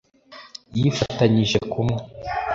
[0.77, 1.95] yifatanyije kumwe.'